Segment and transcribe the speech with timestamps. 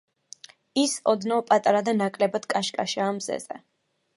[0.83, 3.63] ის ოდნავ პატარა და ნაკლებად კაშკაშაა მზეზე.